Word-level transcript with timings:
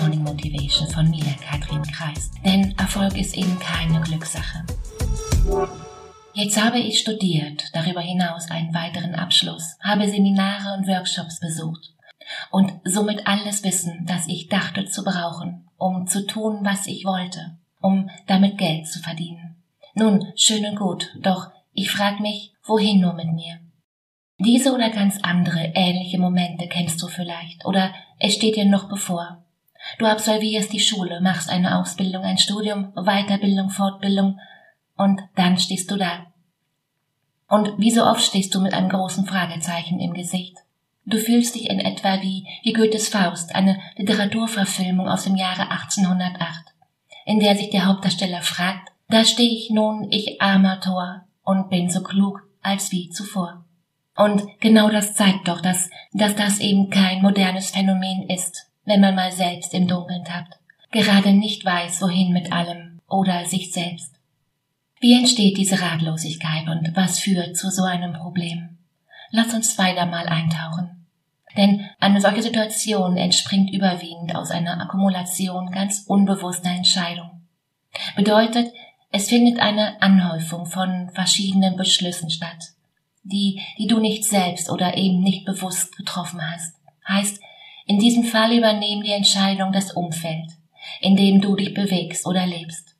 Morning 0.00 0.22
Motivation 0.22 0.88
von 0.88 1.10
mir, 1.10 1.26
Katrin 1.46 1.82
Kreis. 1.82 2.30
Denn 2.42 2.74
Erfolg 2.78 3.18
ist 3.18 3.36
eben 3.36 3.58
keine 3.58 4.00
Glückssache. 4.00 4.64
Jetzt 6.32 6.62
habe 6.62 6.78
ich 6.78 7.00
studiert, 7.00 7.64
darüber 7.74 8.00
hinaus 8.00 8.50
einen 8.50 8.72
weiteren 8.72 9.14
Abschluss, 9.14 9.76
habe 9.82 10.08
Seminare 10.08 10.78
und 10.78 10.86
Workshops 10.86 11.38
besucht 11.40 11.92
und 12.50 12.72
somit 12.84 13.26
alles 13.26 13.62
Wissen, 13.62 14.06
das 14.06 14.26
ich 14.26 14.48
dachte 14.48 14.86
zu 14.86 15.04
brauchen, 15.04 15.68
um 15.76 16.06
zu 16.06 16.26
tun, 16.26 16.60
was 16.62 16.86
ich 16.86 17.04
wollte, 17.04 17.58
um 17.82 18.08
damit 18.26 18.56
Geld 18.56 18.86
zu 18.86 19.00
verdienen. 19.00 19.62
Nun, 19.94 20.32
schön 20.34 20.64
und 20.64 20.76
gut, 20.76 21.14
doch 21.20 21.50
ich 21.74 21.90
frag 21.90 22.20
mich, 22.20 22.54
wohin 22.64 23.00
nur 23.00 23.12
mit 23.12 23.32
mir? 23.34 23.58
Diese 24.38 24.72
oder 24.72 24.88
ganz 24.88 25.18
andere 25.22 25.72
ähnliche 25.74 26.18
Momente 26.18 26.68
kennst 26.68 27.02
du 27.02 27.08
vielleicht, 27.08 27.66
oder 27.66 27.92
es 28.18 28.34
steht 28.34 28.56
dir 28.56 28.64
noch 28.64 28.88
bevor. 28.88 29.44
Du 29.98 30.06
absolvierst 30.06 30.72
die 30.72 30.80
Schule, 30.80 31.20
machst 31.20 31.50
eine 31.50 31.78
Ausbildung, 31.78 32.22
ein 32.22 32.38
Studium, 32.38 32.92
Weiterbildung, 32.94 33.70
Fortbildung, 33.70 34.38
und 34.96 35.20
dann 35.34 35.58
stehst 35.58 35.90
du 35.90 35.96
da. 35.96 36.26
Und 37.48 37.78
wie 37.78 37.90
so 37.90 38.04
oft 38.04 38.22
stehst 38.22 38.54
du 38.54 38.60
mit 38.60 38.74
einem 38.74 38.90
großen 38.90 39.26
Fragezeichen 39.26 39.98
im 39.98 40.14
Gesicht. 40.14 40.56
Du 41.06 41.18
fühlst 41.18 41.54
dich 41.54 41.68
in 41.68 41.80
etwa 41.80 42.20
wie, 42.22 42.46
wie 42.62 42.72
Goethes 42.72 43.08
Faust, 43.08 43.54
eine 43.54 43.80
Literaturverfilmung 43.96 45.08
aus 45.08 45.24
dem 45.24 45.36
Jahre 45.36 45.70
1808, 45.70 46.66
in 47.24 47.40
der 47.40 47.56
sich 47.56 47.70
der 47.70 47.86
Hauptdarsteller 47.86 48.42
fragt, 48.42 48.90
da 49.08 49.24
stehe 49.24 49.50
ich 49.50 49.70
nun, 49.70 50.06
ich 50.12 50.40
armer 50.40 50.80
Tor, 50.80 51.22
und 51.42 51.70
bin 51.70 51.90
so 51.90 52.02
klug 52.02 52.42
als 52.62 52.92
wie 52.92 53.10
zuvor. 53.10 53.64
Und 54.14 54.42
genau 54.60 54.90
das 54.90 55.14
zeigt 55.14 55.48
doch, 55.48 55.60
dass, 55.60 55.90
dass 56.12 56.36
das 56.36 56.60
eben 56.60 56.90
kein 56.90 57.22
modernes 57.22 57.70
Phänomen 57.70 58.28
ist, 58.28 58.69
wenn 58.90 59.00
man 59.00 59.14
mal 59.14 59.32
selbst 59.32 59.72
im 59.72 59.86
Dunkeln 59.86 60.24
tappt, 60.24 60.58
gerade 60.90 61.32
nicht 61.32 61.64
weiß, 61.64 62.02
wohin 62.02 62.32
mit 62.32 62.52
allem 62.52 63.00
oder 63.08 63.44
sich 63.44 63.72
selbst. 63.72 64.12
Wie 65.00 65.14
entsteht 65.14 65.56
diese 65.56 65.80
Ratlosigkeit 65.80 66.68
und 66.68 66.94
was 66.94 67.20
führt 67.20 67.56
zu 67.56 67.70
so 67.70 67.84
einem 67.84 68.12
Problem? 68.12 68.78
Lass 69.30 69.54
uns 69.54 69.78
weiter 69.78 70.06
mal 70.06 70.26
eintauchen. 70.26 71.06
Denn 71.56 71.86
eine 71.98 72.20
solche 72.20 72.42
Situation 72.42 73.16
entspringt 73.16 73.72
überwiegend 73.72 74.34
aus 74.34 74.50
einer 74.50 74.80
Akkumulation 74.80 75.70
ganz 75.70 76.04
unbewusster 76.06 76.70
Entscheidungen. 76.70 77.46
Bedeutet, 78.14 78.72
es 79.10 79.28
findet 79.28 79.58
eine 79.58 80.00
Anhäufung 80.02 80.66
von 80.66 81.10
verschiedenen 81.14 81.76
Beschlüssen 81.76 82.30
statt, 82.30 82.72
die, 83.22 83.60
die 83.78 83.86
du 83.86 83.98
nicht 83.98 84.24
selbst 84.24 84.70
oder 84.70 84.96
eben 84.96 85.20
nicht 85.20 85.44
bewusst 85.44 85.96
getroffen 85.96 86.40
hast. 86.42 86.74
Heißt, 87.08 87.40
in 87.90 87.98
diesem 87.98 88.22
Fall 88.22 88.56
übernehmen 88.56 89.02
die 89.02 89.10
Entscheidung 89.10 89.72
das 89.72 89.90
Umfeld, 89.90 90.52
in 91.00 91.16
dem 91.16 91.40
du 91.40 91.56
dich 91.56 91.74
bewegst 91.74 92.24
oder 92.24 92.46
lebst, 92.46 92.94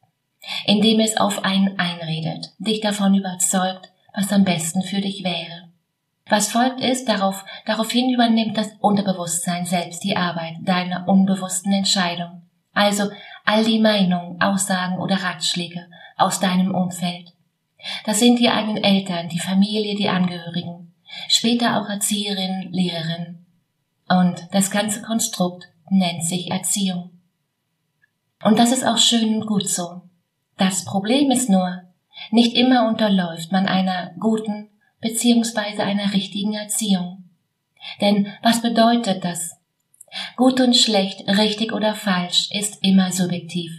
in 0.67 0.81
dem 0.81 0.99
es 0.99 1.17
auf 1.17 1.45
einen 1.45 1.79
einredet, 1.79 2.51
dich 2.59 2.81
davon 2.81 3.15
überzeugt, 3.15 3.93
was 4.13 4.33
am 4.33 4.43
besten 4.43 4.83
für 4.83 5.01
dich 5.01 5.23
wäre. 5.23 5.69
Was 6.29 6.51
folgt 6.51 6.81
ist, 6.81 7.09
darauf, 7.09 7.45
daraufhin 7.67 8.13
übernimmt 8.13 8.57
das 8.57 8.73
Unterbewusstsein 8.81 9.65
selbst 9.65 10.03
die 10.03 10.17
Arbeit 10.17 10.57
deiner 10.63 11.07
unbewussten 11.07 11.73
Entscheidung. 11.73 12.43
Also 12.73 13.11
all 13.45 13.65
die 13.65 13.79
Meinungen, 13.79 14.43
Aussagen 14.43 14.99
oder 14.99 15.23
Ratschläge 15.23 15.87
aus 16.17 16.41
deinem 16.41 16.75
Umfeld, 16.75 17.33
das 18.07 18.19
sind 18.19 18.41
die 18.41 18.51
eigenen 18.51 18.83
Eltern, 18.83 19.29
die 19.29 19.39
Familie, 19.39 19.95
die 19.95 20.09
Angehörigen, 20.09 20.93
später 21.29 21.81
auch 21.81 21.89
Erzieherinnen, 21.89 22.73
Lehrerinnen. 22.73 23.47
Und 24.11 24.49
das 24.51 24.73
ganze 24.73 25.03
Konstrukt 25.03 25.69
nennt 25.89 26.25
sich 26.25 26.51
Erziehung. 26.51 27.13
Und 28.43 28.59
das 28.59 28.73
ist 28.73 28.85
auch 28.85 28.99
schön 28.99 29.37
und 29.37 29.47
gut 29.47 29.69
so. 29.69 30.03
Das 30.57 30.85
Problem 30.85 31.31
ist 31.31 31.49
nur, 31.49 31.83
nicht 32.33 32.57
immer 32.57 32.89
unterläuft 32.89 33.53
man 33.53 33.67
einer 33.67 34.13
guten 34.19 34.69
beziehungsweise 35.01 35.85
einer 35.85 36.13
richtigen 36.13 36.55
Erziehung. 36.55 37.31
Denn 38.01 38.27
was 38.43 38.61
bedeutet 38.61 39.25
das? 39.25 39.57
Gut 40.37 40.61
und 40.61 40.77
schlecht, 40.77 41.27
richtig 41.29 41.73
oder 41.73 41.95
falsch 41.95 42.51
ist 42.51 42.83
immer 42.83 43.13
subjektiv. 43.13 43.71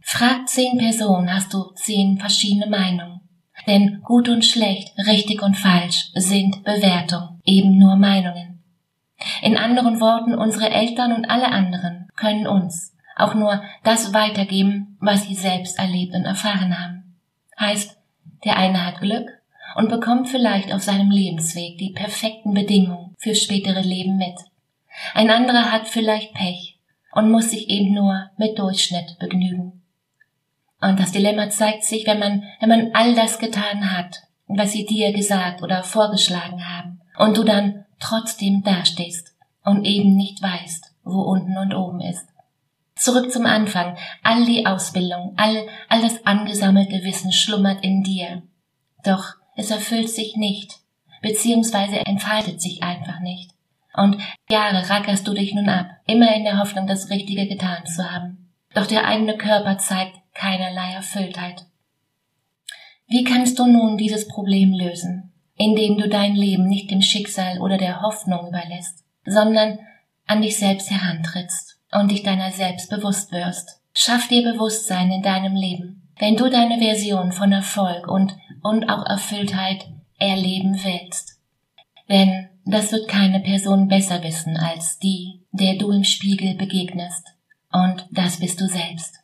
Frag 0.00 0.48
zehn 0.48 0.78
Personen, 0.78 1.32
hast 1.34 1.52
du 1.52 1.72
zehn 1.74 2.18
verschiedene 2.18 2.68
Meinungen. 2.68 3.20
Denn 3.66 4.00
gut 4.02 4.28
und 4.28 4.44
schlecht, 4.44 4.96
richtig 4.98 5.42
und 5.42 5.56
falsch 5.56 6.10
sind 6.14 6.62
Bewertung, 6.62 7.40
eben 7.44 7.76
nur 7.76 7.96
Meinungen. 7.96 8.53
In 9.42 9.56
anderen 9.56 10.00
Worten, 10.00 10.34
unsere 10.34 10.70
Eltern 10.70 11.12
und 11.12 11.26
alle 11.26 11.48
anderen 11.48 12.08
können 12.16 12.46
uns 12.46 12.94
auch 13.16 13.34
nur 13.34 13.62
das 13.84 14.12
weitergeben, 14.12 14.96
was 15.00 15.24
sie 15.24 15.34
selbst 15.34 15.78
erlebt 15.78 16.14
und 16.14 16.24
erfahren 16.24 16.78
haben. 16.78 17.16
Heißt, 17.58 17.96
der 18.44 18.56
eine 18.56 18.84
hat 18.84 19.00
Glück 19.00 19.28
und 19.76 19.88
bekommt 19.88 20.28
vielleicht 20.28 20.72
auf 20.72 20.82
seinem 20.82 21.10
Lebensweg 21.10 21.78
die 21.78 21.90
perfekten 21.90 22.54
Bedingungen 22.54 23.14
für 23.18 23.34
spätere 23.34 23.80
Leben 23.80 24.16
mit. 24.16 24.34
Ein 25.14 25.30
anderer 25.30 25.72
hat 25.72 25.88
vielleicht 25.88 26.34
Pech 26.34 26.78
und 27.12 27.30
muss 27.30 27.50
sich 27.50 27.68
eben 27.68 27.94
nur 27.94 28.30
mit 28.36 28.58
Durchschnitt 28.58 29.18
begnügen. 29.18 29.82
Und 30.80 31.00
das 31.00 31.12
Dilemma 31.12 31.48
zeigt 31.50 31.84
sich, 31.84 32.06
wenn 32.06 32.18
man, 32.18 32.42
wenn 32.60 32.68
man 32.68 32.90
all 32.92 33.14
das 33.14 33.38
getan 33.38 33.96
hat, 33.96 34.22
was 34.46 34.72
sie 34.72 34.84
dir 34.84 35.12
gesagt 35.12 35.62
oder 35.62 35.82
vorgeschlagen 35.82 36.68
haben, 36.68 37.00
und 37.16 37.36
du 37.36 37.44
dann 37.44 37.83
trotzdem 38.00 38.62
dastehst 38.62 39.34
und 39.64 39.84
eben 39.84 40.16
nicht 40.16 40.42
weißt, 40.42 40.94
wo 41.04 41.22
unten 41.22 41.56
und 41.56 41.74
oben 41.74 42.00
ist. 42.00 42.26
Zurück 42.96 43.32
zum 43.32 43.44
Anfang. 43.46 43.96
All 44.22 44.44
die 44.44 44.66
Ausbildung, 44.66 45.34
all, 45.36 45.66
all 45.88 46.00
das 46.00 46.24
angesammelte 46.26 47.02
Wissen 47.02 47.32
schlummert 47.32 47.82
in 47.82 48.02
dir. 48.02 48.42
Doch 49.04 49.34
es 49.56 49.70
erfüllt 49.70 50.10
sich 50.10 50.36
nicht, 50.36 50.78
beziehungsweise 51.20 52.04
entfaltet 52.06 52.60
sich 52.60 52.82
einfach 52.82 53.20
nicht. 53.20 53.50
Und 53.96 54.20
Jahre 54.50 54.88
rackerst 54.88 55.26
du 55.26 55.34
dich 55.34 55.54
nun 55.54 55.68
ab, 55.68 55.86
immer 56.06 56.34
in 56.34 56.44
der 56.44 56.58
Hoffnung, 56.58 56.86
das 56.86 57.10
Richtige 57.10 57.46
getan 57.46 57.86
zu 57.86 58.10
haben. 58.10 58.50
Doch 58.74 58.86
der 58.86 59.06
eigene 59.06 59.36
Körper 59.36 59.78
zeigt 59.78 60.16
keinerlei 60.34 60.92
Erfülltheit. 60.94 61.66
Wie 63.06 63.22
kannst 63.22 63.58
du 63.58 63.66
nun 63.66 63.96
dieses 63.96 64.26
Problem 64.26 64.72
lösen, 64.72 65.33
indem 65.56 65.98
du 65.98 66.08
dein 66.08 66.34
Leben 66.34 66.66
nicht 66.66 66.90
dem 66.90 67.02
Schicksal 67.02 67.60
oder 67.60 67.78
der 67.78 68.02
Hoffnung 68.02 68.48
überlässt, 68.48 69.04
sondern 69.24 69.78
an 70.26 70.42
dich 70.42 70.58
selbst 70.58 70.90
herantrittst 70.90 71.78
und 71.92 72.10
dich 72.10 72.22
deiner 72.22 72.50
selbst 72.50 72.90
bewusst 72.90 73.32
wirst? 73.32 73.80
Schaff 73.92 74.28
dir 74.28 74.42
Bewusstsein 74.42 75.10
in 75.12 75.22
deinem 75.22 75.54
Leben. 75.54 76.08
Wenn 76.18 76.36
du 76.36 76.48
deine 76.48 76.78
Version 76.78 77.32
von 77.32 77.52
Erfolg 77.52 78.08
und, 78.08 78.36
und 78.62 78.88
auch 78.88 79.06
Erfülltheit 79.06 79.86
erleben 80.18 80.78
willst. 80.82 81.38
Denn 82.08 82.48
das 82.64 82.92
wird 82.92 83.08
keine 83.08 83.40
Person 83.40 83.88
besser 83.88 84.22
wissen 84.22 84.56
als 84.56 84.98
die, 84.98 85.40
der 85.52 85.76
du 85.76 85.90
im 85.90 86.04
Spiegel 86.04 86.54
begegnest. 86.54 87.26
Und 87.72 88.06
das 88.10 88.38
bist 88.38 88.60
du 88.60 88.66
selbst. 88.66 89.23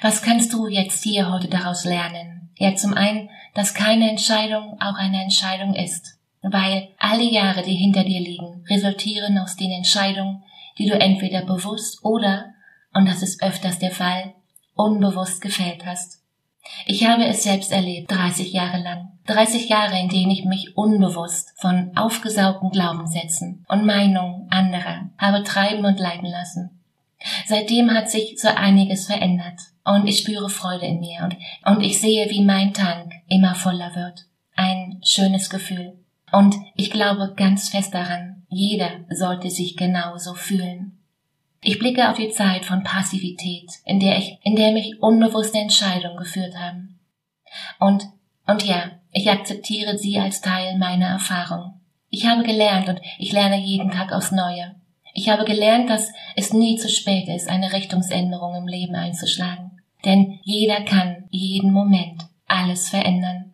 Was 0.00 0.22
kannst 0.22 0.52
du 0.52 0.68
jetzt 0.68 1.02
hier 1.02 1.28
heute 1.28 1.48
daraus 1.48 1.84
lernen? 1.84 2.50
Ja, 2.56 2.76
zum 2.76 2.94
einen, 2.94 3.30
dass 3.54 3.74
keine 3.74 4.08
Entscheidung 4.08 4.76
auch 4.80 4.94
eine 4.94 5.20
Entscheidung 5.20 5.74
ist, 5.74 6.18
weil 6.40 6.90
alle 6.98 7.24
Jahre, 7.24 7.62
die 7.62 7.74
hinter 7.74 8.04
dir 8.04 8.20
liegen, 8.20 8.64
resultieren 8.70 9.38
aus 9.38 9.56
den 9.56 9.72
Entscheidungen, 9.72 10.44
die 10.78 10.86
du 10.86 10.94
entweder 10.94 11.44
bewusst 11.44 12.04
oder, 12.04 12.54
und 12.94 13.08
das 13.08 13.22
ist 13.22 13.42
öfters 13.42 13.80
der 13.80 13.90
Fall, 13.90 14.34
unbewusst 14.76 15.40
gefällt 15.40 15.84
hast. 15.84 16.22
Ich 16.86 17.04
habe 17.04 17.24
es 17.24 17.42
selbst 17.42 17.72
erlebt, 17.72 18.08
30 18.08 18.52
Jahre 18.52 18.80
lang. 18.80 19.18
30 19.26 19.68
Jahre, 19.68 19.98
in 19.98 20.08
denen 20.08 20.30
ich 20.30 20.44
mich 20.44 20.76
unbewusst 20.76 21.54
von 21.56 21.90
aufgesaugten 21.96 22.70
Glaubenssätzen 22.70 23.66
und 23.68 23.84
Meinungen 23.84 24.46
anderer 24.50 25.10
habe 25.18 25.42
treiben 25.42 25.84
und 25.84 25.98
leiten 25.98 26.28
lassen. 26.30 26.70
Seitdem 27.46 27.90
hat 27.90 28.08
sich 28.08 28.40
so 28.40 28.46
einiges 28.46 29.06
verändert 29.06 29.58
und 29.88 30.06
ich 30.06 30.18
spüre 30.18 30.50
Freude 30.50 30.86
in 30.86 31.00
mir 31.00 31.22
und, 31.24 31.36
und 31.64 31.82
ich 31.82 32.00
sehe, 32.00 32.28
wie 32.30 32.44
mein 32.44 32.74
Tank 32.74 33.12
immer 33.28 33.54
voller 33.54 33.94
wird. 33.94 34.26
Ein 34.54 35.00
schönes 35.04 35.50
Gefühl. 35.50 35.98
Und 36.32 36.56
ich 36.74 36.90
glaube 36.90 37.34
ganz 37.36 37.68
fest 37.70 37.94
daran, 37.94 38.44
jeder 38.48 38.90
sollte 39.10 39.50
sich 39.50 39.76
genauso 39.76 40.34
fühlen. 40.34 40.98
Ich 41.60 41.78
blicke 41.78 42.10
auf 42.10 42.16
die 42.16 42.30
Zeit 42.30 42.64
von 42.64 42.84
Passivität, 42.84 43.70
in 43.84 43.98
der 43.98 44.18
ich, 44.18 44.38
in 44.42 44.56
der 44.56 44.72
mich 44.72 45.00
unbewusste 45.00 45.58
Entscheidungen 45.58 46.16
geführt 46.16 46.54
haben. 46.56 46.98
Und, 47.80 48.04
und 48.46 48.64
ja, 48.64 48.92
ich 49.12 49.30
akzeptiere 49.30 49.98
sie 49.98 50.18
als 50.18 50.40
Teil 50.40 50.78
meiner 50.78 51.08
Erfahrung. 51.08 51.80
Ich 52.10 52.26
habe 52.26 52.42
gelernt 52.42 52.88
und 52.88 53.00
ich 53.18 53.32
lerne 53.32 53.58
jeden 53.58 53.90
Tag 53.90 54.12
aufs 54.12 54.32
Neue. 54.32 54.76
Ich 55.14 55.28
habe 55.28 55.44
gelernt, 55.44 55.90
dass 55.90 56.12
es 56.36 56.52
nie 56.52 56.76
zu 56.76 56.88
spät 56.88 57.28
ist, 57.28 57.48
eine 57.48 57.72
Richtungsänderung 57.72 58.54
im 58.54 58.68
Leben 58.68 58.94
einzuschlagen. 58.94 59.67
Denn 60.04 60.38
jeder 60.42 60.82
kann 60.82 61.24
jeden 61.30 61.72
Moment 61.72 62.22
alles 62.46 62.88
verändern. 62.88 63.52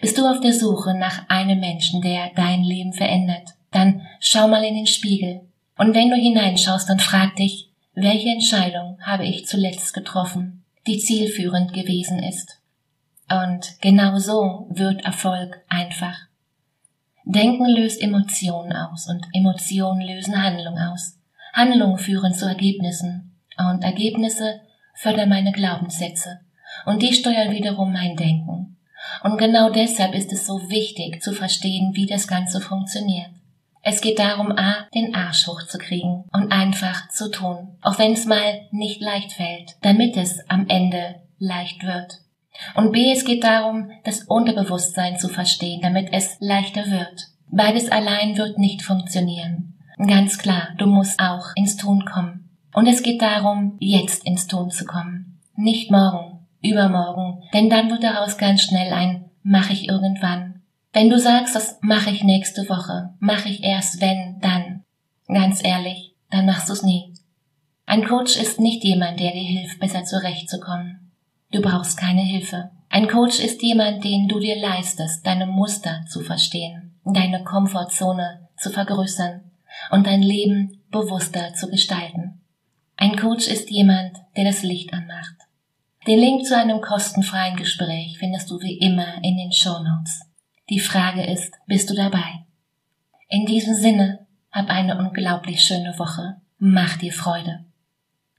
Bist 0.00 0.18
du 0.18 0.26
auf 0.26 0.40
der 0.40 0.52
Suche 0.52 0.94
nach 0.94 1.28
einem 1.28 1.60
Menschen, 1.60 2.02
der 2.02 2.30
dein 2.34 2.62
Leben 2.62 2.92
verändert? 2.92 3.50
Dann 3.70 4.02
schau 4.20 4.48
mal 4.48 4.64
in 4.64 4.74
den 4.74 4.86
Spiegel. 4.86 5.42
Und 5.78 5.94
wenn 5.94 6.10
du 6.10 6.16
hineinschaust, 6.16 6.88
dann 6.88 6.98
frag 6.98 7.36
dich, 7.36 7.70
welche 7.94 8.30
Entscheidung 8.30 8.98
habe 9.02 9.26
ich 9.26 9.46
zuletzt 9.46 9.94
getroffen, 9.94 10.64
die 10.86 10.98
zielführend 10.98 11.72
gewesen 11.72 12.22
ist. 12.22 12.58
Und 13.30 13.80
genau 13.80 14.18
so 14.18 14.66
wird 14.70 15.04
Erfolg 15.04 15.62
einfach. 15.68 16.18
Denken 17.24 17.66
löst 17.66 18.02
Emotionen 18.02 18.72
aus 18.72 19.08
und 19.08 19.24
Emotionen 19.32 20.00
lösen 20.00 20.42
Handlung 20.42 20.76
aus. 20.78 21.18
Handlungen 21.52 21.98
führen 21.98 22.34
zu 22.34 22.46
Ergebnissen 22.46 23.36
und 23.56 23.84
Ergebnisse 23.84 24.60
fördern 24.94 25.28
meine 25.28 25.52
Glaubenssätze 25.52 26.40
und 26.86 27.02
die 27.02 27.12
steuern 27.12 27.52
wiederum 27.52 27.92
mein 27.92 28.16
Denken. 28.16 28.76
Und 29.22 29.38
genau 29.38 29.70
deshalb 29.70 30.14
ist 30.14 30.32
es 30.32 30.46
so 30.46 30.70
wichtig 30.70 31.22
zu 31.22 31.32
verstehen, 31.32 31.92
wie 31.94 32.06
das 32.06 32.26
Ganze 32.28 32.60
funktioniert. 32.60 33.30
Es 33.82 34.00
geht 34.00 34.20
darum, 34.20 34.52
A, 34.52 34.86
den 34.94 35.14
Arsch 35.14 35.48
hochzukriegen 35.48 36.24
und 36.32 36.52
einfach 36.52 37.08
zu 37.08 37.30
tun, 37.30 37.76
auch 37.82 37.98
wenn 37.98 38.12
es 38.12 38.26
mal 38.26 38.60
nicht 38.70 39.00
leicht 39.00 39.32
fällt, 39.32 39.76
damit 39.82 40.16
es 40.16 40.38
am 40.48 40.68
Ende 40.68 41.16
leicht 41.38 41.84
wird. 41.84 42.18
Und 42.76 42.92
B, 42.92 43.10
es 43.10 43.24
geht 43.24 43.42
darum, 43.42 43.90
das 44.04 44.22
Unterbewusstsein 44.22 45.18
zu 45.18 45.28
verstehen, 45.28 45.80
damit 45.82 46.10
es 46.12 46.36
leichter 46.38 46.90
wird. 46.90 47.28
Beides 47.50 47.90
allein 47.90 48.36
wird 48.36 48.58
nicht 48.58 48.82
funktionieren. 48.82 49.74
Ganz 50.06 50.38
klar, 50.38 50.68
du 50.78 50.86
musst 50.86 51.18
auch 51.20 51.46
ins 51.56 51.76
Tun 51.76 52.04
kommen. 52.04 52.41
Und 52.72 52.86
es 52.86 53.02
geht 53.02 53.20
darum, 53.20 53.76
jetzt 53.80 54.24
ins 54.24 54.46
Tun 54.46 54.70
zu 54.70 54.84
kommen. 54.84 55.40
Nicht 55.56 55.90
morgen, 55.90 56.46
übermorgen, 56.62 57.42
denn 57.52 57.68
dann 57.68 57.90
wird 57.90 58.02
daraus 58.02 58.38
ganz 58.38 58.62
schnell 58.62 58.92
ein 58.92 59.28
mach 59.42 59.70
ich 59.70 59.88
irgendwann. 59.88 60.62
Wenn 60.92 61.08
du 61.08 61.18
sagst, 61.18 61.54
das 61.54 61.78
mache 61.80 62.10
ich 62.10 62.22
nächste 62.22 62.68
Woche, 62.68 63.14
mache 63.18 63.48
ich 63.48 63.62
erst 63.62 64.00
wenn, 64.00 64.38
dann. 64.40 64.84
Ganz 65.28 65.64
ehrlich, 65.64 66.14
dann 66.30 66.46
machst 66.46 66.68
du's 66.68 66.82
nie. 66.82 67.14
Ein 67.86 68.06
Coach 68.06 68.36
ist 68.36 68.60
nicht 68.60 68.84
jemand, 68.84 69.20
der 69.20 69.32
dir 69.32 69.42
hilft, 69.42 69.80
besser 69.80 70.04
zurechtzukommen. 70.04 71.12
Du 71.50 71.60
brauchst 71.60 71.98
keine 71.98 72.22
Hilfe. 72.22 72.70
Ein 72.88 73.08
Coach 73.08 73.40
ist 73.40 73.62
jemand, 73.62 74.04
den 74.04 74.28
du 74.28 74.38
dir 74.38 74.60
leistest, 74.60 75.26
deine 75.26 75.46
Muster 75.46 76.04
zu 76.08 76.20
verstehen, 76.20 76.94
deine 77.04 77.42
Komfortzone 77.42 78.48
zu 78.56 78.70
vergrößern 78.70 79.40
und 79.90 80.06
dein 80.06 80.22
Leben 80.22 80.82
bewusster 80.90 81.54
zu 81.54 81.68
gestalten. 81.68 82.41
Ein 82.96 83.16
Coach 83.16 83.48
ist 83.48 83.70
jemand, 83.70 84.16
der 84.36 84.44
das 84.44 84.62
Licht 84.62 84.92
anmacht. 84.92 85.34
Den 86.06 86.18
Link 86.18 86.46
zu 86.46 86.56
einem 86.56 86.80
kostenfreien 86.80 87.56
Gespräch 87.56 88.18
findest 88.18 88.50
du 88.50 88.60
wie 88.60 88.78
immer 88.78 89.22
in 89.22 89.36
den 89.36 89.52
Show 89.52 89.78
Notes. 89.78 90.22
Die 90.68 90.80
Frage 90.80 91.24
ist, 91.24 91.54
bist 91.66 91.90
du 91.90 91.94
dabei? 91.94 92.44
In 93.28 93.46
diesem 93.46 93.74
Sinne, 93.74 94.26
hab 94.50 94.68
eine 94.68 94.98
unglaublich 94.98 95.62
schöne 95.62 95.98
Woche. 95.98 96.36
Mach 96.58 96.96
dir 96.96 97.12
Freude. 97.12 97.64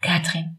Katrin. 0.01 0.57